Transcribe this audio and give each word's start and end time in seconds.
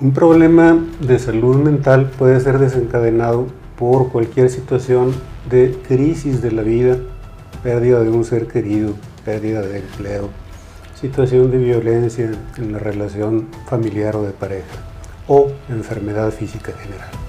Un 0.00 0.12
problema 0.12 0.78
de 1.00 1.18
salud 1.18 1.56
mental 1.56 2.08
puede 2.16 2.38
ser 2.38 2.60
desencadenado 2.60 3.48
por 3.76 4.12
cualquier 4.12 4.48
situación 4.48 5.12
de 5.50 5.76
crisis 5.88 6.40
de 6.40 6.52
la 6.52 6.62
vida, 6.62 6.98
pérdida 7.64 7.98
de 8.04 8.08
un 8.08 8.24
ser 8.24 8.46
querido, 8.46 8.94
pérdida 9.24 9.60
de 9.60 9.80
empleo, 9.80 10.28
situación 10.94 11.50
de 11.50 11.58
violencia 11.58 12.30
en 12.58 12.72
la 12.72 12.78
relación 12.78 13.48
familiar 13.66 14.14
o 14.14 14.22
de 14.22 14.30
pareja 14.30 14.76
o 15.26 15.50
enfermedad 15.68 16.30
física 16.30 16.70
general. 16.74 17.27